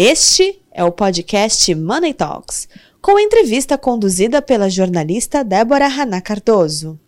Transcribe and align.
Este 0.00 0.64
é 0.72 0.84
o 0.84 0.92
podcast 0.92 1.74
Money 1.74 2.14
Talks, 2.14 2.68
com 3.02 3.18
entrevista 3.18 3.76
conduzida 3.76 4.40
pela 4.40 4.70
jornalista 4.70 5.42
Débora 5.42 5.86
Haná 5.86 6.22
Cardoso. 6.22 7.00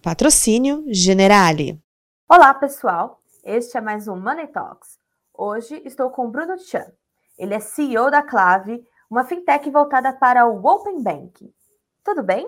Patrocínio 0.00 0.84
Generale. 0.86 1.76
Olá, 2.30 2.54
pessoal. 2.54 3.18
Este 3.44 3.78
é 3.78 3.80
mais 3.80 4.06
um 4.06 4.14
Money 4.14 4.46
Talks. 4.46 4.96
Hoje 5.36 5.82
estou 5.84 6.08
com 6.08 6.30
Bruno 6.30 6.56
Chan. 6.56 6.86
Ele 7.36 7.52
é 7.52 7.58
CEO 7.58 8.08
da 8.12 8.22
Clave, 8.22 8.80
uma 9.10 9.24
fintech 9.24 9.68
voltada 9.68 10.12
para 10.12 10.46
o 10.46 10.64
Open 10.64 11.02
Banking. 11.02 11.50
Tudo 12.04 12.22
bem? 12.22 12.46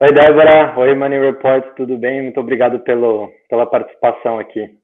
Oi, 0.00 0.08
Débora. 0.12 0.76
Oi, 0.76 0.92
Money 0.96 1.20
Report. 1.20 1.76
Tudo 1.76 1.96
bem? 1.96 2.20
Muito 2.20 2.40
obrigado 2.40 2.80
pelo, 2.80 3.30
pela 3.48 3.64
participação 3.64 4.40
aqui. 4.40 4.76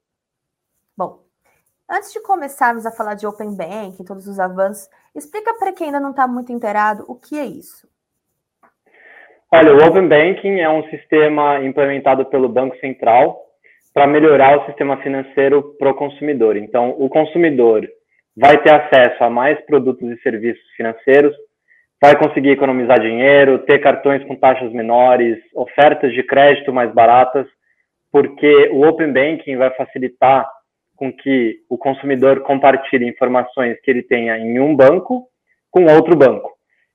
Antes 1.93 2.13
de 2.13 2.23
começarmos 2.23 2.87
a 2.87 2.93
falar 2.93 3.15
de 3.15 3.27
Open 3.27 3.57
Banking, 3.57 4.05
todos 4.05 4.29
os 4.29 4.39
avanços, 4.39 4.89
explica 5.13 5.53
para 5.55 5.73
quem 5.73 5.89
ainda 5.89 5.99
não 5.99 6.11
está 6.11 6.29
muito 6.29 6.53
inteirado 6.53 7.05
o 7.09 7.17
que 7.17 7.37
é 7.37 7.45
isso. 7.45 7.89
Olha, 9.53 9.75
o 9.75 9.85
Open 9.85 10.07
Banking 10.07 10.61
é 10.61 10.69
um 10.69 10.89
sistema 10.89 11.59
implementado 11.59 12.25
pelo 12.27 12.49
Banco 12.49 12.77
Central 12.79 13.37
para 13.93 14.07
melhorar 14.07 14.57
o 14.57 14.67
sistema 14.67 14.99
financeiro 14.99 15.75
para 15.81 15.91
o 15.91 15.95
consumidor. 15.95 16.57
Então, 16.57 16.95
o 16.97 17.09
consumidor 17.09 17.85
vai 18.37 18.63
ter 18.63 18.73
acesso 18.73 19.25
a 19.25 19.29
mais 19.29 19.61
produtos 19.67 20.09
e 20.09 20.23
serviços 20.23 20.63
financeiros, 20.77 21.35
vai 22.01 22.17
conseguir 22.17 22.51
economizar 22.51 23.01
dinheiro, 23.01 23.59
ter 23.67 23.81
cartões 23.81 24.23
com 24.29 24.37
taxas 24.37 24.73
menores, 24.73 25.39
ofertas 25.53 26.13
de 26.13 26.23
crédito 26.23 26.73
mais 26.73 26.95
baratas, 26.95 27.49
porque 28.13 28.71
o 28.73 28.87
Open 28.87 29.13
Banking 29.13 29.57
vai 29.57 29.71
facilitar 29.75 30.49
com 31.01 31.11
que 31.11 31.65
o 31.67 31.79
consumidor 31.79 32.43
compartilhe 32.43 33.09
informações 33.09 33.81
que 33.81 33.91
ele 33.91 34.03
tenha 34.03 34.37
em 34.37 34.61
um 34.61 34.77
banco 34.77 35.27
com 35.71 35.87
outro 35.87 36.15
banco. 36.15 36.51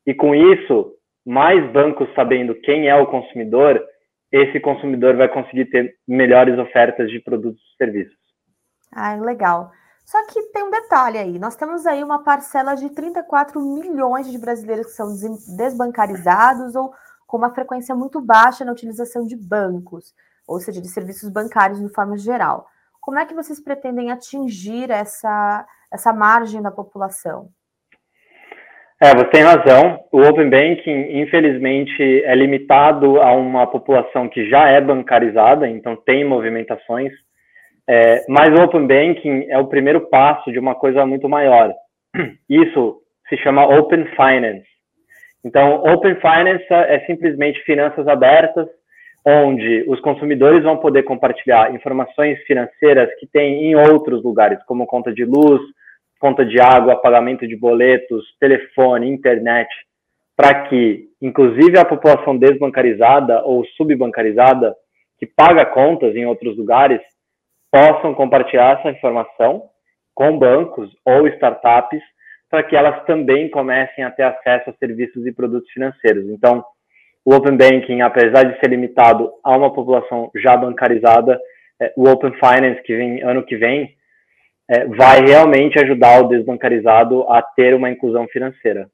E 0.05 0.13
com 0.13 0.35
isso, 0.35 0.93
mais 1.25 1.67
bancos 1.71 2.07
sabendo 2.13 2.53
quem 2.53 2.87
é 2.87 2.95
o 2.95 3.07
consumidor, 3.07 3.83
esse 4.31 4.59
consumidor 4.59 5.17
vai 5.17 5.27
conseguir 5.27 5.65
ter 5.71 5.95
melhores 6.07 6.55
ofertas 6.59 7.09
de 7.09 7.19
produtos 7.19 7.59
e 7.59 7.77
serviços. 7.77 8.15
Ah, 8.93 9.15
legal. 9.15 9.71
Só 10.05 10.23
que 10.27 10.39
tem 10.53 10.63
um 10.63 10.69
detalhe 10.69 11.17
aí. 11.17 11.39
Nós 11.39 11.55
temos 11.55 11.87
aí 11.87 12.03
uma 12.03 12.23
parcela 12.23 12.75
de 12.75 12.91
34 12.91 13.59
milhões 13.59 14.31
de 14.31 14.37
brasileiros 14.37 14.85
que 14.85 14.91
são 14.91 15.07
desbancarizados 15.57 16.75
ou 16.75 16.93
com 17.25 17.37
uma 17.37 17.55
frequência 17.55 17.95
muito 17.95 18.21
baixa 18.21 18.63
na 18.63 18.71
utilização 18.71 19.25
de 19.25 19.35
bancos, 19.35 20.13
ou 20.47 20.59
seja, 20.59 20.79
de 20.79 20.89
serviços 20.89 21.27
bancários 21.27 21.79
de 21.79 21.89
forma 21.91 22.19
geral. 22.19 22.67
Como 23.05 23.19
é 23.19 23.25
que 23.27 23.35
vocês 23.35 23.63
pretendem 23.63 24.09
atingir 24.09 24.89
essa, 24.89 25.63
essa 25.93 26.11
margem 26.11 26.59
da 26.59 26.71
população? 26.71 27.49
É, 28.99 29.13
você 29.15 29.25
tem 29.25 29.43
razão. 29.43 29.99
O 30.11 30.21
Open 30.21 30.49
Banking, 30.49 31.21
infelizmente, 31.21 32.01
é 32.23 32.33
limitado 32.33 33.21
a 33.21 33.31
uma 33.33 33.67
população 33.67 34.27
que 34.27 34.49
já 34.49 34.69
é 34.69 34.81
bancarizada, 34.81 35.69
então 35.69 35.95
tem 35.95 36.25
movimentações. 36.25 37.13
É, 37.87 38.25
mas 38.27 38.49
o 38.49 38.63
Open 38.63 38.87
Banking 38.87 39.45
é 39.49 39.59
o 39.59 39.67
primeiro 39.67 40.09
passo 40.09 40.51
de 40.51 40.57
uma 40.57 40.73
coisa 40.73 41.05
muito 41.05 41.29
maior. 41.29 41.75
Isso 42.49 43.01
se 43.29 43.37
chama 43.37 43.67
Open 43.67 44.05
Finance. 44.15 44.65
Então, 45.43 45.83
Open 45.83 46.15
Finance 46.15 46.65
é 46.71 47.05
simplesmente 47.05 47.61
finanças 47.65 48.07
abertas 48.07 48.67
onde 49.25 49.83
os 49.87 49.99
consumidores 50.01 50.63
vão 50.63 50.77
poder 50.77 51.03
compartilhar 51.03 51.73
informações 51.73 52.37
financeiras 52.45 53.09
que 53.19 53.25
têm 53.25 53.65
em 53.65 53.75
outros 53.75 54.23
lugares, 54.23 54.63
como 54.65 54.85
conta 54.85 55.11
de 55.11 55.25
luz, 55.25 55.61
conta 56.19 56.45
de 56.45 56.59
água, 56.59 57.01
pagamento 57.01 57.47
de 57.47 57.55
boletos, 57.55 58.23
telefone, 58.39 59.09
internet, 59.09 59.67
para 60.35 60.67
que, 60.67 61.09
inclusive, 61.21 61.77
a 61.77 61.85
população 61.85 62.37
desbancarizada 62.37 63.43
ou 63.43 63.65
subbancarizada 63.77 64.75
que 65.17 65.25
paga 65.25 65.65
contas 65.65 66.15
em 66.15 66.25
outros 66.25 66.55
lugares 66.57 67.01
possam 67.71 68.13
compartilhar 68.13 68.79
essa 68.79 68.91
informação 68.91 69.63
com 70.13 70.37
bancos 70.37 70.89
ou 71.03 71.27
startups 71.27 72.01
para 72.49 72.63
que 72.63 72.75
elas 72.75 73.03
também 73.05 73.49
comecem 73.49 74.03
a 74.03 74.11
ter 74.11 74.23
acesso 74.23 74.69
a 74.69 74.73
serviços 74.73 75.25
e 75.25 75.31
produtos 75.31 75.69
financeiros. 75.71 76.25
Então, 76.29 76.63
o 77.25 77.33
Open 77.33 77.57
Banking, 77.57 78.01
apesar 78.01 78.43
de 78.43 78.59
ser 78.59 78.69
limitado 78.69 79.33
a 79.43 79.57
uma 79.57 79.73
população 79.73 80.29
já 80.35 80.55
bancarizada, 80.55 81.39
é, 81.81 81.91
o 81.97 82.07
Open 82.07 82.31
Finance, 82.33 82.83
que 82.83 82.95
vem 82.95 83.23
ano 83.23 83.43
que 83.43 83.57
vem, 83.57 83.97
é, 84.69 84.85
vai 84.85 85.21
realmente 85.21 85.79
ajudar 85.79 86.21
o 86.21 86.27
desbancarizado 86.27 87.23
a 87.29 87.41
ter 87.41 87.73
uma 87.73 87.89
inclusão 87.89 88.27
financeira. 88.27 88.89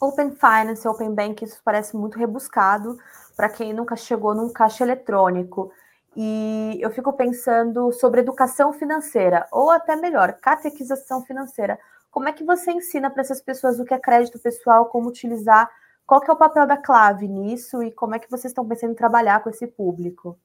Open 0.00 0.30
Finance, 0.30 0.88
Open 0.88 1.14
Banking, 1.14 1.44
isso 1.44 1.60
parece 1.62 1.94
muito 1.94 2.18
rebuscado 2.18 2.96
para 3.36 3.50
quem 3.50 3.74
nunca 3.74 3.94
chegou 3.94 4.34
num 4.34 4.50
caixa 4.50 4.82
eletrônico. 4.82 5.70
E 6.16 6.78
eu 6.80 6.90
fico 6.90 7.12
pensando 7.12 7.92
sobre 7.92 8.20
educação 8.20 8.72
financeira, 8.72 9.46
ou 9.52 9.70
até 9.70 9.94
melhor, 9.96 10.32
catequização 10.40 11.22
financeira. 11.24 11.78
Como 12.10 12.28
é 12.28 12.32
que 12.32 12.42
você 12.42 12.72
ensina 12.72 13.10
para 13.10 13.20
essas 13.20 13.40
pessoas 13.42 13.78
o 13.78 13.84
que 13.84 13.94
é 13.94 13.98
crédito 13.98 14.38
pessoal, 14.38 14.86
como 14.86 15.10
utilizar 15.10 15.70
qual 16.10 16.20
que 16.20 16.28
é 16.28 16.34
o 16.34 16.36
papel 16.36 16.66
da 16.66 16.76
Clave 16.76 17.28
nisso 17.28 17.84
e 17.84 17.92
como 17.92 18.16
é 18.16 18.18
que 18.18 18.28
vocês 18.28 18.46
estão 18.46 18.66
pensando 18.66 18.90
em 18.90 18.96
trabalhar 18.96 19.44
com 19.44 19.48
esse 19.48 19.64
público? 19.64 20.36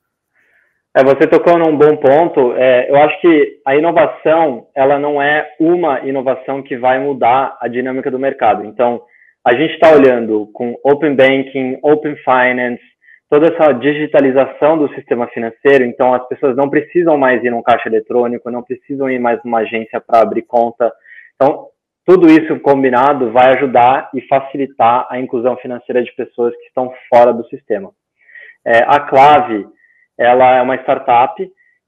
É, 0.95 1.03
você 1.03 1.25
tocou 1.25 1.57
num 1.57 1.75
bom 1.75 1.97
ponto. 1.97 2.53
É, 2.53 2.87
eu 2.87 2.95
acho 2.97 3.19
que 3.19 3.61
a 3.65 3.75
inovação, 3.75 4.67
ela 4.75 4.99
não 4.99 5.19
é 5.19 5.55
uma 5.59 6.01
inovação 6.01 6.61
que 6.61 6.77
vai 6.77 6.99
mudar 6.99 7.57
a 7.59 7.67
dinâmica 7.67 8.11
do 8.11 8.19
mercado. 8.19 8.63
Então, 8.63 9.01
a 9.43 9.55
gente 9.55 9.73
está 9.73 9.91
olhando 9.91 10.51
com 10.53 10.79
Open 10.83 11.15
Banking, 11.15 11.79
Open 11.81 12.15
Finance, 12.17 12.83
toda 13.27 13.47
essa 13.47 13.73
digitalização 13.73 14.77
do 14.77 14.93
sistema 14.93 15.25
financeiro. 15.29 15.83
Então, 15.83 16.13
as 16.13 16.27
pessoas 16.27 16.55
não 16.55 16.69
precisam 16.69 17.17
mais 17.17 17.43
ir 17.43 17.49
num 17.49 17.63
caixa 17.63 17.89
eletrônico, 17.89 18.51
não 18.51 18.61
precisam 18.61 19.09
ir 19.09 19.17
mais 19.17 19.43
numa 19.43 19.61
agência 19.61 19.99
para 19.99 20.21
abrir 20.21 20.43
conta. 20.43 20.93
Então, 21.33 21.69
tudo 22.05 22.29
isso 22.29 22.59
combinado 22.59 23.31
vai 23.31 23.55
ajudar 23.55 24.09
e 24.13 24.21
facilitar 24.21 25.07
a 25.09 25.19
inclusão 25.19 25.57
financeira 25.57 26.03
de 26.03 26.13
pessoas 26.13 26.55
que 26.55 26.67
estão 26.67 26.93
fora 27.09 27.33
do 27.33 27.45
sistema. 27.47 27.91
É, 28.63 28.83
a 28.85 28.99
Clave, 28.99 29.65
ela 30.17 30.55
é 30.55 30.61
uma 30.61 30.75
startup 30.75 31.35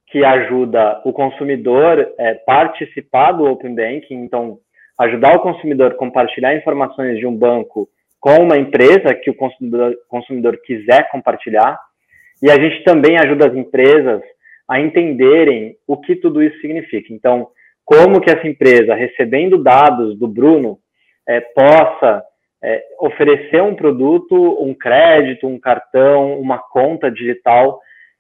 que 0.08 0.24
ajuda 0.24 1.02
o 1.06 1.14
consumidor 1.14 2.14
é, 2.18 2.34
participar 2.34 3.34
do 3.34 3.46
Open 3.46 3.76
Banking, 3.76 4.24
então 4.24 4.58
ajudar 5.00 5.36
o 5.36 5.42
consumidor 5.42 5.92
a 5.92 5.96
compartilhar 5.96 6.56
informações 6.56 7.20
de 7.20 7.28
um 7.28 7.36
banco 7.36 7.88
com 8.20 8.38
uma 8.42 8.58
empresa 8.58 9.14
que 9.14 9.30
o 9.30 9.36
consumidor, 9.36 9.96
consumidor 10.10 10.60
quiser 10.66 11.10
compartilhar, 11.12 11.78
e 12.42 12.50
a 12.50 12.56
gente 12.56 12.84
também 12.84 13.18
ajuda 13.18 13.48
as 13.48 13.56
empresas 13.56 14.22
a 14.68 14.80
entenderem 14.80 15.76
o 15.88 15.98
que 15.98 16.16
tudo 16.16 16.42
isso 16.42 16.60
significa. 16.60 17.14
Então, 17.14 17.50
como 17.88 18.20
que 18.20 18.30
essa 18.30 18.46
empresa, 18.46 18.94
recebendo 18.94 19.64
dados 19.64 20.20
do 20.20 20.28
Bruno, 20.28 20.78
é, 21.26 21.40
possa 21.40 22.22
é, 22.62 22.84
oferecer 23.00 23.64
um 23.64 23.74
produto, 23.74 24.36
um 24.62 24.74
crédito, 24.74 25.48
um 25.48 25.58
cartão, 25.58 26.38
uma 26.38 26.60
conta 26.60 27.10
digital 27.10 27.80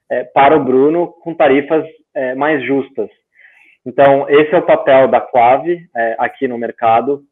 é, 0.10 0.24
para 0.24 0.56
o 0.56 0.64
Bruno 0.64 1.08
com 1.22 1.34
tarifas 1.34 1.86
é, 2.16 2.34
mais 2.34 2.64
justas. 2.64 3.10
Então, 3.86 4.26
esse 4.30 4.56
é 4.56 4.58
o 4.58 4.66
papel 4.66 5.10
da 5.10 5.20
Quave 5.20 5.86
é, 5.94 6.16
aqui 6.18 6.48
no 6.48 6.58
mercado. 6.58 7.24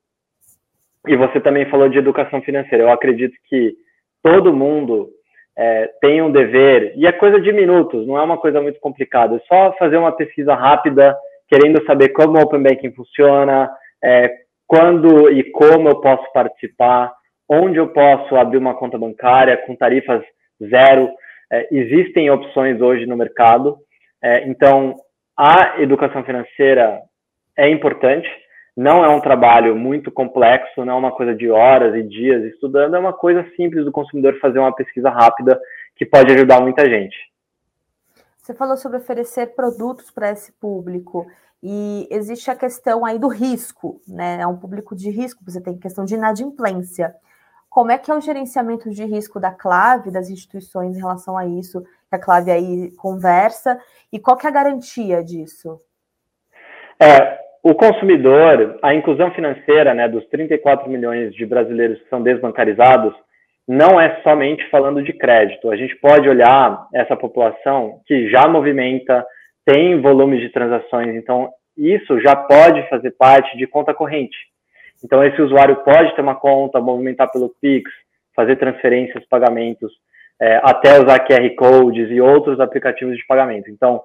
E 1.07 1.16
você 1.16 1.40
também 1.40 1.69
falou 1.69 1.88
de 1.88 1.97
educação 1.97 2.41
financeira. 2.41 2.84
Eu 2.84 2.91
acredito 2.91 3.34
que 3.47 3.75
todo 4.22 4.53
mundo 4.53 5.09
é, 5.57 5.90
tem 6.02 6.22
um 6.22 6.31
dever, 6.31 6.91
e 6.97 7.08
é 7.08 7.14
coisa 7.14 7.40
de 7.40 7.53
minutos, 7.53 8.05
não 8.05 8.17
é 8.17 8.22
uma 8.22 8.38
coisa 8.38 8.61
muito 8.61 8.78
complicada, 8.81 9.38
é 9.38 9.40
só 9.47 9.72
fazer 9.78 9.96
uma 9.96 10.11
pesquisa 10.11 10.53
rápida 10.53 11.16
querendo 11.47 11.83
saber 11.85 12.09
como 12.09 12.37
o 12.37 12.41
Open 12.41 12.63
Banking 12.63 12.91
funciona, 12.91 13.69
é, 14.03 14.31
quando 14.67 15.31
e 15.31 15.43
como 15.51 15.89
eu 15.89 16.01
posso 16.01 16.31
participar, 16.33 17.13
onde 17.47 17.77
eu 17.77 17.87
posso 17.89 18.35
abrir 18.35 18.57
uma 18.57 18.73
conta 18.73 18.97
bancária 18.97 19.57
com 19.65 19.75
tarifas 19.75 20.23
zero. 20.69 21.09
É, 21.51 21.67
existem 21.71 22.29
opções 22.29 22.81
hoje 22.81 23.05
no 23.05 23.15
mercado, 23.15 23.77
é, 24.23 24.47
então 24.47 24.95
a 25.37 25.81
educação 25.81 26.23
financeira 26.23 26.99
é 27.57 27.69
importante. 27.69 28.27
Não 28.75 29.05
é 29.05 29.09
um 29.09 29.21
trabalho 29.21 29.73
muito 29.75 30.11
complexo, 30.11 30.83
não 30.83 30.95
é 30.95 30.97
uma 30.97 31.11
coisa 31.11 31.33
de 31.33 31.49
horas 31.49 31.95
e 31.95 32.03
dias 32.03 32.43
estudando, 32.43 32.95
é 32.95 32.99
uma 32.99 33.13
coisa 33.13 33.45
simples 33.55 33.85
do 33.85 33.91
consumidor 33.91 34.37
fazer 34.39 34.59
uma 34.59 34.75
pesquisa 34.75 35.09
rápida 35.09 35.57
que 35.95 36.05
pode 36.05 36.33
ajudar 36.33 36.59
muita 36.59 36.85
gente. 36.85 37.15
Você 38.45 38.53
falou 38.53 38.77
sobre 38.77 38.99
oferecer 38.99 39.55
produtos 39.55 40.11
para 40.11 40.29
esse 40.29 40.51
público. 40.51 41.25
E 41.63 42.07
existe 42.11 42.51
a 42.51 42.55
questão 42.55 43.03
aí 43.03 43.17
do 43.17 43.27
risco, 43.27 43.99
né? 44.07 44.37
É 44.39 44.45
um 44.45 44.55
público 44.55 44.95
de 44.95 45.09
risco, 45.09 45.43
você 45.43 45.59
tem 45.59 45.79
questão 45.79 46.05
de 46.05 46.13
inadimplência. 46.13 47.15
Como 47.67 47.89
é 47.89 47.97
que 47.97 48.11
é 48.11 48.13
o 48.13 48.21
gerenciamento 48.21 48.91
de 48.91 49.03
risco 49.03 49.39
da 49.39 49.49
clave, 49.49 50.11
das 50.11 50.29
instituições 50.29 50.95
em 50.95 50.99
relação 50.99 51.35
a 51.35 51.47
isso, 51.47 51.81
que 52.07 52.15
a 52.15 52.19
clave 52.19 52.51
aí 52.51 52.91
conversa, 52.97 53.79
e 54.13 54.19
qual 54.19 54.37
que 54.37 54.45
é 54.45 54.49
a 54.51 54.53
garantia 54.53 55.23
disso? 55.23 55.81
É, 56.99 57.39
o 57.63 57.73
consumidor, 57.73 58.77
a 58.83 58.93
inclusão 58.93 59.31
financeira 59.31 59.95
né, 59.95 60.07
dos 60.07 60.23
34 60.27 60.87
milhões 60.87 61.33
de 61.33 61.47
brasileiros 61.47 61.99
que 61.99 62.09
são 62.09 62.21
desbancarizados, 62.21 63.15
não 63.67 64.00
é 64.00 64.22
somente 64.22 64.67
falando 64.70 65.02
de 65.02 65.14
crédito. 65.14 65.72
A 65.72 65.76
gente 65.76 65.96
pode 65.96 66.29
olhar 66.29 66.88
essa 66.94 67.16
população 67.16 68.00
que 68.06 68.29
já 68.29 68.47
movimenta, 68.47 69.26
tem 69.66 70.00
volumes 70.00 70.40
de 70.40 70.50
transações, 70.50 71.16
então 71.16 71.50
isso 71.76 72.20
já 72.22 72.35
pode 72.35 72.88
fazer 72.90 73.12
parte 73.12 73.58
de 73.58 73.66
conta 73.66 73.94
corrente. 73.94 74.38
Então, 75.03 75.23
esse 75.23 75.41
usuário 75.41 75.78
pode 75.78 76.16
ter 76.16 76.22
uma 76.22 76.35
conta, 76.35 76.79
movimentar 76.79 77.32
pelo 77.32 77.53
Pix, 77.62 77.91
fazer 78.35 78.56
transferências, 78.56 79.26
pagamentos, 79.28 79.91
é, 80.40 80.59
até 80.64 81.00
usar 81.00 81.26
QR 81.26 81.50
Codes 81.56 82.09
e 82.12 82.22
outros 82.22 82.59
aplicativos 82.59 83.17
de 83.17 83.26
pagamento. 83.26 83.70
Então, 83.70 84.02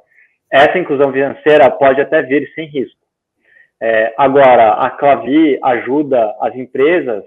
essa 0.51 0.79
inclusão 0.79 1.13
financeira 1.13 1.71
pode 1.71 2.01
até 2.01 2.23
vir 2.23 2.51
sem 2.55 2.67
risco. 2.67 2.99
É, 3.81 4.13
agora, 4.19 4.73
a 4.73 4.91
Clavi 4.91 5.59
ajuda 5.63 6.37
as 6.41 6.55
empresas 6.55 7.25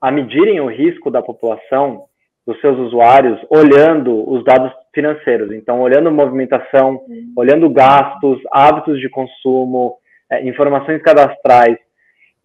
a 0.00 0.10
medirem 0.10 0.60
o 0.60 0.68
risco 0.68 1.10
da 1.10 1.22
população, 1.22 2.04
dos 2.46 2.58
seus 2.60 2.78
usuários, 2.78 3.38
olhando 3.50 4.26
os 4.30 4.42
dados 4.42 4.72
financeiros. 4.94 5.52
Então, 5.52 5.80
olhando 5.80 6.10
movimentação, 6.10 7.02
olhando 7.36 7.68
gastos, 7.68 8.40
hábitos 8.50 8.98
de 9.00 9.08
consumo, 9.10 9.96
é, 10.30 10.46
informações 10.46 11.02
cadastrais. 11.02 11.76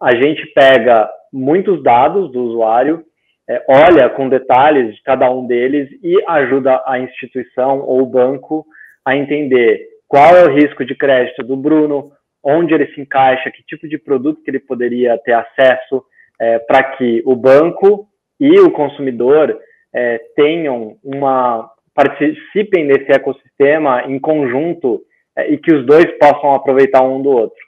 A 0.00 0.14
gente 0.14 0.46
pega 0.48 1.08
muitos 1.32 1.82
dados 1.82 2.30
do 2.32 2.42
usuário, 2.42 3.02
é, 3.48 3.64
olha 3.68 4.08
com 4.10 4.28
detalhes 4.28 4.94
de 4.94 5.02
cada 5.02 5.30
um 5.30 5.46
deles 5.46 5.88
e 6.02 6.22
ajuda 6.28 6.82
a 6.86 6.98
instituição 6.98 7.80
ou 7.80 8.02
o 8.02 8.06
banco 8.06 8.66
a 9.04 9.16
entender 9.16 9.86
qual 10.06 10.36
é 10.36 10.44
o 10.44 10.52
risco 10.52 10.84
de 10.84 10.94
crédito 10.94 11.42
do 11.42 11.56
Bruno, 11.56 12.12
onde 12.42 12.74
ele 12.74 12.86
se 12.94 13.00
encaixa, 13.00 13.50
que 13.50 13.62
tipo 13.64 13.88
de 13.88 13.98
produto 13.98 14.42
que 14.42 14.50
ele 14.50 14.60
poderia 14.60 15.18
ter 15.18 15.32
acesso, 15.32 16.04
é, 16.40 16.58
para 16.58 16.82
que 16.96 17.22
o 17.24 17.36
banco 17.36 18.08
e 18.38 18.58
o 18.60 18.70
consumidor 18.70 19.58
é, 19.92 20.18
tenham 20.36 20.96
uma 21.02 21.70
participem 21.94 22.88
desse 22.88 23.12
ecossistema 23.12 24.02
em 24.02 24.18
conjunto 24.18 25.02
é, 25.36 25.52
e 25.52 25.58
que 25.58 25.72
os 25.72 25.86
dois 25.86 26.06
possam 26.18 26.52
aproveitar 26.52 27.02
um 27.02 27.22
do 27.22 27.30
outro. 27.30 27.64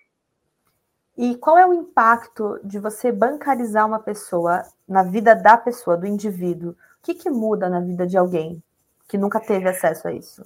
E 1.16 1.36
qual 1.36 1.56
é 1.56 1.64
o 1.64 1.72
impacto 1.72 2.60
de 2.62 2.78
você 2.78 3.10
bancarizar 3.10 3.86
uma 3.86 4.00
pessoa 4.00 4.62
na 4.86 5.02
vida 5.02 5.34
da 5.34 5.56
pessoa, 5.56 5.96
do 5.96 6.06
indivíduo? 6.06 6.70
O 6.70 6.74
que, 7.02 7.14
que 7.14 7.30
muda 7.30 7.70
na 7.70 7.80
vida 7.80 8.06
de 8.06 8.18
alguém 8.18 8.62
que 9.08 9.16
nunca 9.16 9.40
teve 9.40 9.68
acesso 9.68 10.08
a 10.08 10.12
isso? 10.12 10.44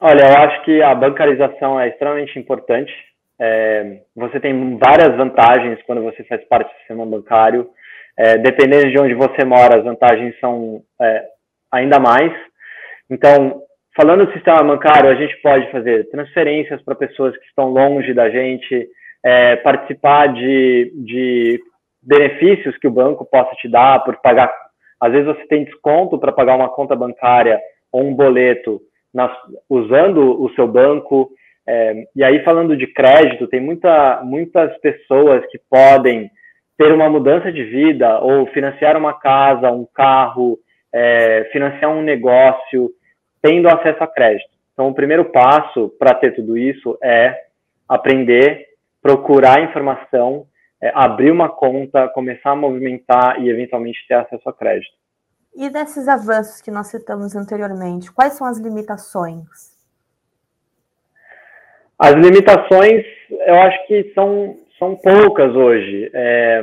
Olha, 0.00 0.26
eu 0.26 0.36
acho 0.38 0.64
que 0.64 0.82
a 0.82 0.94
bancarização 0.94 1.78
é 1.78 1.88
extremamente 1.88 2.38
importante. 2.38 2.92
É, 3.46 3.98
você 4.16 4.40
tem 4.40 4.78
várias 4.78 5.14
vantagens 5.16 5.78
quando 5.86 6.02
você 6.02 6.24
faz 6.24 6.42
parte 6.48 6.72
do 6.72 6.78
sistema 6.78 7.04
bancário. 7.04 7.68
É, 8.16 8.38
dependendo 8.38 8.90
de 8.90 8.98
onde 8.98 9.12
você 9.12 9.44
mora, 9.44 9.78
as 9.78 9.84
vantagens 9.84 10.38
são 10.40 10.82
é, 11.00 11.24
ainda 11.70 11.98
mais. 11.98 12.32
Então, 13.10 13.60
falando 13.94 14.24
do 14.24 14.32
sistema 14.32 14.62
bancário, 14.62 15.10
a 15.10 15.14
gente 15.14 15.36
pode 15.42 15.70
fazer 15.70 16.08
transferências 16.10 16.80
para 16.82 16.94
pessoas 16.94 17.36
que 17.36 17.44
estão 17.46 17.68
longe 17.70 18.14
da 18.14 18.30
gente, 18.30 18.88
é, 19.22 19.56
participar 19.56 20.32
de, 20.32 20.92
de 20.94 21.60
benefícios 22.02 22.78
que 22.78 22.86
o 22.86 22.92
banco 22.92 23.26
possa 23.26 23.54
te 23.56 23.68
dar 23.68 24.02
por 24.04 24.16
pagar. 24.22 24.52
Às 25.00 25.12
vezes 25.12 25.26
você 25.26 25.46
tem 25.48 25.64
desconto 25.64 26.18
para 26.18 26.32
pagar 26.32 26.56
uma 26.56 26.68
conta 26.68 26.96
bancária 26.96 27.60
ou 27.92 28.04
um 28.04 28.14
boleto 28.14 28.80
usando 29.68 30.42
o 30.42 30.48
seu 30.54 30.66
banco. 30.66 31.30
É, 31.66 32.06
e 32.14 32.22
aí, 32.22 32.44
falando 32.44 32.76
de 32.76 32.86
crédito, 32.86 33.46
tem 33.46 33.60
muita, 33.60 34.22
muitas 34.22 34.76
pessoas 34.78 35.44
que 35.50 35.58
podem 35.58 36.30
ter 36.76 36.92
uma 36.92 37.08
mudança 37.08 37.50
de 37.50 37.64
vida 37.64 38.18
ou 38.20 38.46
financiar 38.48 38.96
uma 38.96 39.14
casa, 39.14 39.70
um 39.70 39.86
carro, 39.86 40.58
é, 40.92 41.48
financiar 41.52 41.90
um 41.90 42.02
negócio, 42.02 42.90
tendo 43.40 43.68
acesso 43.68 44.02
a 44.02 44.06
crédito. 44.06 44.50
Então, 44.72 44.88
o 44.88 44.94
primeiro 44.94 45.26
passo 45.26 45.88
para 45.98 46.14
ter 46.14 46.32
tudo 46.32 46.58
isso 46.58 46.98
é 47.02 47.44
aprender, 47.88 48.66
procurar 49.00 49.62
informação, 49.62 50.46
é, 50.82 50.90
abrir 50.94 51.30
uma 51.30 51.48
conta, 51.48 52.08
começar 52.08 52.50
a 52.50 52.56
movimentar 52.56 53.40
e, 53.40 53.48
eventualmente, 53.48 54.06
ter 54.06 54.14
acesso 54.14 54.48
a 54.48 54.52
crédito. 54.52 54.92
E 55.54 55.70
desses 55.70 56.08
avanços 56.08 56.60
que 56.60 56.70
nós 56.70 56.88
citamos 56.88 57.36
anteriormente, 57.36 58.12
quais 58.12 58.32
são 58.32 58.46
as 58.46 58.58
limitações? 58.58 59.73
As 61.98 62.12
limitações, 62.14 63.04
eu 63.46 63.54
acho 63.54 63.86
que 63.86 64.12
são, 64.14 64.56
são 64.78 64.96
poucas 64.96 65.54
hoje. 65.54 66.10
É, 66.12 66.62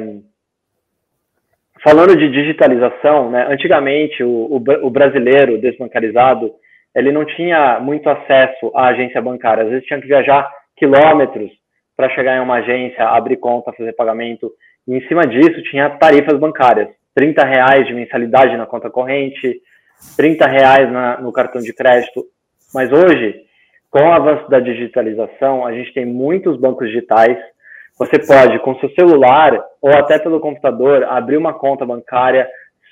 falando 1.84 2.16
de 2.16 2.30
digitalização, 2.30 3.32
né, 3.32 3.48
antigamente 3.50 4.24
o, 4.24 4.30
o, 4.30 4.88
o, 4.88 4.90
brasileiro 4.90 5.60
desbancarizado 5.60 6.52
ele 6.94 7.12
não 7.12 7.26
tinha 7.26 7.80
muito 7.80 8.10
acesso 8.10 8.72
à 8.76 8.88
agência 8.88 9.22
bancária. 9.22 9.64
Às 9.64 9.70
vezes 9.70 9.86
tinha 9.86 10.02
que 10.02 10.08
viajar 10.08 10.50
quilômetros 10.76 11.50
para 11.96 12.10
chegar 12.10 12.36
em 12.36 12.42
uma 12.42 12.56
agência, 12.56 13.06
abrir 13.06 13.38
conta, 13.38 13.72
fazer 13.72 13.94
pagamento. 13.94 14.52
E 14.88 14.96
em 14.96 15.08
cima 15.08 15.26
disso 15.26 15.64
tinha 15.64 15.90
tarifas 15.92 16.38
bancárias. 16.38 16.90
30 17.16 17.46
reais 17.46 17.88
de 17.88 17.94
mensalidade 17.94 18.58
na 18.58 18.66
conta 18.66 18.90
corrente, 18.90 19.62
30 20.18 20.48
reais 20.48 20.92
na, 20.92 21.22
no 21.22 21.32
cartão 21.32 21.62
de 21.62 21.74
crédito. 21.74 22.26
Mas 22.74 22.92
hoje, 22.92 23.42
com 23.92 24.00
o 24.00 24.12
avanço 24.12 24.50
da 24.50 24.60
digitalização, 24.60 25.66
a 25.68 25.74
gente 25.74 25.94
tem 25.94 26.06
muitos 26.06 26.58
bancos 26.58 26.88
digitais. 26.88 27.38
Você 28.00 28.18
pode, 28.26 28.58
com 28.60 28.74
seu 28.80 28.90
celular 28.92 29.62
ou 29.82 29.92
até 29.92 30.18
pelo 30.18 30.40
computador, 30.40 31.04
abrir 31.04 31.36
uma 31.36 31.54
conta 31.54 31.86
bancária 31.86 32.48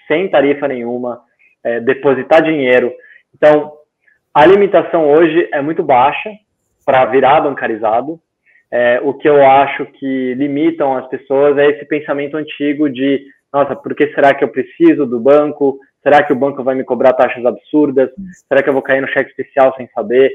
sem 0.07 0.29
tarifa 0.29 0.67
nenhuma, 0.67 1.21
é, 1.63 1.79
depositar 1.79 2.43
dinheiro. 2.43 2.91
Então, 3.33 3.71
a 4.33 4.45
limitação 4.45 5.09
hoje 5.09 5.47
é 5.53 5.61
muito 5.61 5.81
baixa 5.81 6.29
para 6.85 7.05
virar 7.05 7.41
bancarizado. 7.41 8.19
É, 8.69 8.99
o 9.01 9.13
que 9.13 9.27
eu 9.27 9.43
acho 9.43 9.85
que 9.85 10.33
limitam 10.35 10.97
as 10.97 11.07
pessoas 11.07 11.57
é 11.57 11.67
esse 11.67 11.85
pensamento 11.85 12.35
antigo 12.35 12.89
de 12.89 13.25
nossa, 13.51 13.75
por 13.75 13.95
que 13.95 14.13
será 14.13 14.33
que 14.33 14.43
eu 14.43 14.49
preciso 14.49 15.05
do 15.05 15.19
banco? 15.19 15.79
Será 16.03 16.21
que 16.21 16.31
o 16.31 16.35
banco 16.35 16.63
vai 16.63 16.75
me 16.75 16.83
cobrar 16.83 17.13
taxas 17.13 17.43
absurdas? 17.45 18.11
Será 18.47 18.61
que 18.61 18.69
eu 18.69 18.73
vou 18.73 18.81
cair 18.81 19.01
no 19.01 19.07
cheque 19.07 19.31
especial 19.31 19.73
sem 19.75 19.87
saber? 19.87 20.31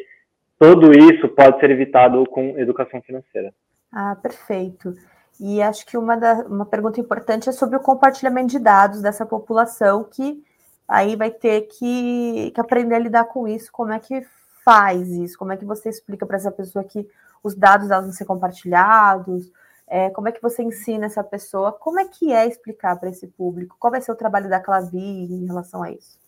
Tudo 0.58 0.92
isso 0.92 1.28
pode 1.28 1.58
ser 1.60 1.70
evitado 1.70 2.24
com 2.26 2.58
educação 2.58 3.00
financeira. 3.02 3.52
Ah, 3.92 4.16
perfeito. 4.16 4.94
E 5.40 5.60
acho 5.60 5.84
que 5.86 5.96
uma, 5.96 6.16
da, 6.16 6.34
uma 6.46 6.64
pergunta 6.64 7.00
importante 7.00 7.48
é 7.48 7.52
sobre 7.52 7.76
o 7.76 7.80
compartilhamento 7.80 8.48
de 8.48 8.58
dados 8.58 9.02
dessa 9.02 9.26
população 9.26 10.04
que 10.04 10.42
aí 10.86 11.16
vai 11.16 11.30
ter 11.30 11.62
que, 11.62 12.52
que 12.54 12.60
aprender 12.60 12.94
a 12.94 12.98
lidar 12.98 13.24
com 13.24 13.48
isso. 13.48 13.70
Como 13.72 13.92
é 13.92 13.98
que 13.98 14.24
faz 14.64 15.08
isso? 15.08 15.36
Como 15.36 15.52
é 15.52 15.56
que 15.56 15.64
você 15.64 15.88
explica 15.88 16.24
para 16.24 16.36
essa 16.36 16.52
pessoa 16.52 16.84
que 16.84 17.06
os 17.42 17.54
dados 17.54 17.88
vão 17.88 18.12
ser 18.12 18.24
compartilhados? 18.24 19.50
É, 19.86 20.08
como 20.10 20.28
é 20.28 20.32
que 20.32 20.40
você 20.40 20.62
ensina 20.62 21.06
essa 21.06 21.22
pessoa? 21.22 21.72
Como 21.72 22.00
é 22.00 22.06
que 22.06 22.32
é 22.32 22.46
explicar 22.46 22.96
para 22.96 23.10
esse 23.10 23.26
público? 23.26 23.76
Qual 23.78 23.90
vai 23.90 24.00
ser 24.00 24.12
o 24.12 24.16
trabalho 24.16 24.48
da 24.48 24.60
Clavi 24.60 24.98
em 24.98 25.46
relação 25.46 25.82
a 25.82 25.90
isso? 25.90 26.18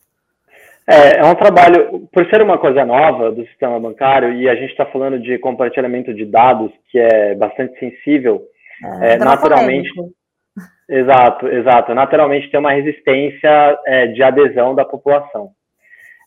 É, 0.89 1.19
é 1.19 1.25
um 1.25 1.35
trabalho, 1.35 2.09
por 2.13 2.25
ser 2.31 2.41
uma 2.41 2.59
coisa 2.59 2.85
nova 2.85 3.33
do 3.33 3.45
sistema 3.47 3.81
bancário, 3.81 4.33
e 4.35 4.49
a 4.49 4.55
gente 4.55 4.71
está 4.71 4.87
falando 4.87 5.19
de 5.19 5.37
compartilhamento 5.39 6.15
de 6.15 6.25
dados, 6.25 6.71
que 6.91 6.99
é 6.99 7.35
bastante 7.35 7.79
sensível, 7.81 8.43
é, 9.03 9.15
é, 9.15 9.17
naturalmente. 9.17 9.91
Exato, 10.89 11.49
exato. 11.49 11.93
Naturalmente 11.95 12.49
tem 12.51 12.61
uma 12.61 12.73
resistência 12.73 13.79
é, 13.87 14.07
de 14.07 14.23
adesão 14.23 14.75
da 14.75 14.85
população. 14.85 15.51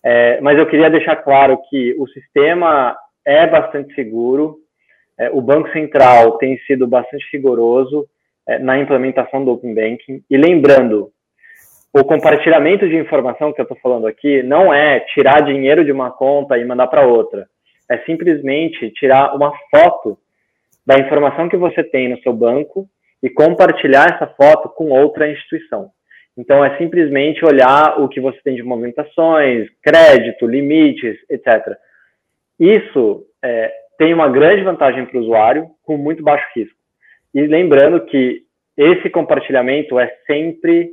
É, 0.04 0.42
mas 0.42 0.58
eu 0.58 0.66
queria 0.66 0.90
deixar 0.90 1.16
claro 1.18 1.58
que 1.70 1.96
o 1.98 2.08
sistema 2.08 2.96
é 3.26 3.48
bastante 3.48 3.94
seguro, 3.96 4.58
é, 5.18 5.30
o 5.30 5.42
Banco 5.42 5.72
Central 5.72 6.38
tem 6.38 6.58
sido 6.60 6.88
bastante 6.88 7.26
rigoroso 7.32 8.06
é, 8.48 8.60
na 8.60 8.78
implementação 8.78 9.44
do 9.44 9.52
Open 9.52 9.74
Banking. 9.74 10.24
E 10.30 10.38
lembrando, 10.38 11.12
o 11.92 12.04
compartilhamento 12.04 12.88
de 12.88 12.96
informação 12.96 13.52
que 13.52 13.60
eu 13.60 13.64
estou 13.64 13.78
falando 13.82 14.06
aqui 14.06 14.44
não 14.44 14.74
é 14.74 15.00
tirar 15.00 15.42
dinheiro 15.42 15.84
de 15.84 15.92
uma 15.92 16.12
conta 16.12 16.58
e 16.58 16.66
mandar 16.66 16.88
para 16.88 17.08
outra. 17.08 17.48
É 17.90 17.98
simplesmente 18.00 18.92
tirar 18.92 19.36
uma 19.36 19.52
foto 19.72 20.18
da 20.86 21.00
informação 21.00 21.50
que 21.50 21.58
você 21.58 21.84
tem 21.84 22.10
no 22.10 22.20
seu 22.22 22.32
banco 22.32 22.88
e 23.24 23.30
compartilhar 23.30 24.14
essa 24.14 24.28
foto 24.28 24.70
com 24.70 24.90
outra 24.90 25.30
instituição. 25.30 25.90
Então, 26.38 26.64
é 26.64 26.78
simplesmente 26.78 27.44
olhar 27.44 28.00
o 28.00 28.08
que 28.08 28.22
você 28.22 28.40
tem 28.44 28.56
de 28.56 28.64
movimentações, 28.64 29.68
crédito, 29.84 30.48
limites, 30.48 31.18
etc. 31.30 31.76
Isso 32.60 33.26
é, 33.44 33.74
tem 33.98 34.14
uma 34.14 34.30
grande 34.30 34.64
vantagem 34.64 35.06
para 35.06 35.18
o 35.18 35.22
usuário 35.22 35.70
com 35.84 35.98
muito 35.98 36.24
baixo 36.24 36.48
risco. 36.56 36.78
E 37.34 37.46
lembrando 37.46 38.06
que 38.06 38.44
esse 38.78 39.10
compartilhamento 39.10 40.00
é 40.00 40.08
sempre 40.26 40.92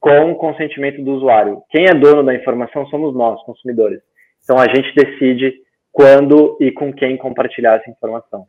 com 0.00 0.32
o 0.32 0.36
consentimento 0.36 1.02
do 1.02 1.12
usuário. 1.12 1.62
Quem 1.70 1.86
é 1.86 1.94
dono 1.94 2.24
da 2.24 2.34
informação 2.34 2.86
somos 2.86 3.14
nós, 3.14 3.42
consumidores. 3.44 4.00
Então 4.42 4.58
a 4.58 4.66
gente 4.66 4.94
decide 4.94 5.54
quando 5.92 6.56
e 6.60 6.70
com 6.70 6.92
quem 6.92 7.16
compartilhar 7.16 7.76
essa 7.76 7.90
informação. 7.90 8.46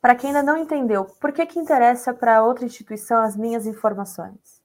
para 0.00 0.14
quem 0.14 0.30
ainda 0.30 0.42
não 0.42 0.58
entendeu, 0.58 1.06
por 1.20 1.32
que, 1.32 1.46
que 1.46 1.58
interessa 1.58 2.12
para 2.12 2.42
outra 2.42 2.64
instituição 2.64 3.22
as 3.22 3.36
minhas 3.36 3.66
informações? 3.66 4.62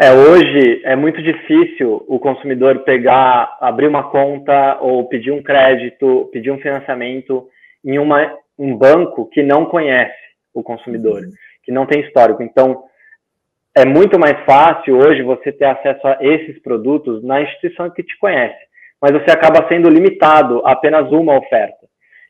É, 0.00 0.10
hoje 0.12 0.82
é 0.84 0.96
muito 0.96 1.22
difícil 1.22 2.04
o 2.08 2.18
consumidor 2.18 2.80
pegar, 2.80 3.56
abrir 3.60 3.86
uma 3.86 4.10
conta 4.10 4.78
ou 4.80 5.06
pedir 5.06 5.30
um 5.30 5.42
crédito, 5.42 6.28
pedir 6.32 6.50
um 6.50 6.58
financiamento 6.58 7.46
em 7.84 7.98
uma, 7.98 8.36
um 8.58 8.76
banco 8.76 9.28
que 9.28 9.42
não 9.42 9.66
conhece 9.66 10.16
o 10.52 10.62
consumidor, 10.62 11.20
que 11.62 11.70
não 11.70 11.86
tem 11.86 12.00
histórico. 12.00 12.42
Então, 12.42 12.82
é 13.74 13.84
muito 13.84 14.18
mais 14.18 14.38
fácil 14.44 14.98
hoje 14.98 15.22
você 15.22 15.50
ter 15.50 15.64
acesso 15.64 16.06
a 16.06 16.18
esses 16.20 16.60
produtos 16.62 17.22
na 17.22 17.40
instituição 17.40 17.90
que 17.90 18.02
te 18.02 18.18
conhece, 18.18 18.58
mas 19.00 19.12
você 19.12 19.30
acaba 19.30 19.66
sendo 19.68 19.88
limitado 19.88 20.60
a 20.64 20.72
apenas 20.72 21.10
uma 21.10 21.38
oferta. 21.38 21.82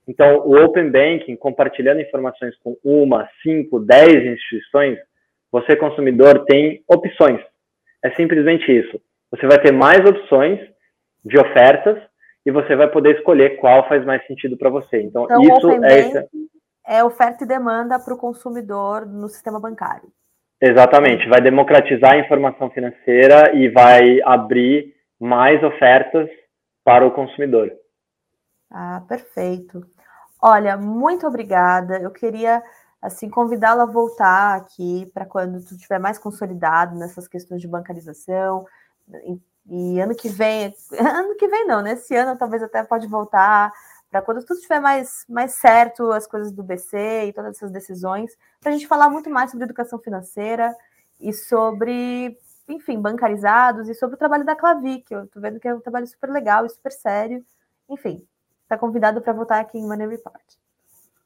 Então, 0.06 0.38
o 0.46 0.56
Open 0.64 0.90
Banking, 0.90 1.36
compartilhando 1.36 2.00
informações 2.00 2.56
com 2.62 2.76
uma, 2.84 3.28
cinco, 3.42 3.78
dez 3.78 4.24
instituições, 4.24 4.98
você, 5.50 5.76
consumidor, 5.76 6.44
tem 6.44 6.82
opções. 6.88 7.40
É 8.02 8.10
simplesmente 8.12 8.70
isso. 8.72 9.00
Você 9.30 9.46
vai 9.46 9.58
ter 9.60 9.72
mais 9.72 10.00
opções 10.00 10.58
de 11.24 11.38
ofertas 11.38 11.98
e 12.44 12.50
você 12.50 12.74
vai 12.74 12.88
poder 12.88 13.16
escolher 13.16 13.56
qual 13.58 13.88
faz 13.88 14.04
mais 14.04 14.26
sentido 14.26 14.56
para 14.56 14.70
você. 14.70 15.00
Então, 15.02 15.24
então 15.24 15.40
isso 15.40 15.70
é, 15.70 16.98
é 16.98 17.04
oferta 17.04 17.44
e 17.44 17.46
demanda 17.46 17.98
para 18.00 18.14
o 18.14 18.18
consumidor 18.18 19.06
no 19.06 19.28
sistema 19.28 19.60
bancário. 19.60 20.08
Exatamente, 20.64 21.28
vai 21.28 21.40
democratizar 21.40 22.12
a 22.12 22.18
informação 22.18 22.70
financeira 22.70 23.52
e 23.52 23.68
vai 23.68 24.22
abrir 24.22 24.94
mais 25.18 25.60
ofertas 25.60 26.28
para 26.84 27.04
o 27.04 27.10
consumidor. 27.10 27.72
Ah, 28.70 29.02
perfeito. 29.08 29.84
Olha, 30.40 30.76
muito 30.76 31.26
obrigada. 31.26 31.98
Eu 31.98 32.12
queria 32.12 32.62
assim 33.02 33.28
convidá-la 33.28 33.82
a 33.82 33.86
voltar 33.86 34.54
aqui 34.54 35.10
para 35.12 35.26
quando 35.26 35.60
tu 35.64 35.74
estiver 35.74 35.98
mais 35.98 36.16
consolidado 36.16 36.96
nessas 36.96 37.26
questões 37.26 37.60
de 37.60 37.66
bancarização. 37.66 38.64
E, 39.26 39.96
e, 39.96 40.00
ano 40.00 40.14
que 40.14 40.28
vem, 40.28 40.72
ano 40.96 41.34
que 41.34 41.48
vem 41.48 41.66
não, 41.66 41.82
né? 41.82 41.94
Esse 41.94 42.14
ano 42.14 42.38
talvez 42.38 42.62
até 42.62 42.84
pode 42.84 43.08
voltar 43.08 43.72
para 44.12 44.20
quando 44.20 44.44
tudo 44.44 44.58
estiver 44.58 44.78
mais, 44.78 45.24
mais 45.26 45.52
certo, 45.52 46.12
as 46.12 46.26
coisas 46.26 46.52
do 46.52 46.62
BC 46.62 47.28
e 47.28 47.32
todas 47.32 47.56
essas 47.56 47.70
decisões, 47.70 48.36
para 48.60 48.70
a 48.70 48.72
gente 48.74 48.86
falar 48.86 49.08
muito 49.08 49.30
mais 49.30 49.50
sobre 49.50 49.64
educação 49.64 49.98
financeira 49.98 50.76
e 51.18 51.32
sobre, 51.32 52.36
enfim, 52.68 53.00
bancarizados 53.00 53.88
e 53.88 53.94
sobre 53.94 54.16
o 54.16 54.18
trabalho 54.18 54.44
da 54.44 54.54
Clavi, 54.54 55.00
que 55.00 55.14
eu 55.14 55.24
estou 55.24 55.40
vendo 55.40 55.58
que 55.58 55.66
é 55.66 55.74
um 55.74 55.80
trabalho 55.80 56.06
super 56.06 56.28
legal 56.28 56.66
e 56.66 56.68
super 56.68 56.92
sério. 56.92 57.42
Enfim, 57.88 58.22
está 58.64 58.76
convidado 58.76 59.22
para 59.22 59.32
voltar 59.32 59.60
aqui 59.60 59.78
em 59.78 59.88
Money 59.88 60.06
Report. 60.06 60.44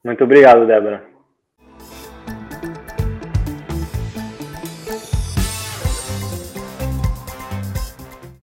Muito 0.05 0.23
obrigado, 0.23 0.64
Débora. 0.64 1.15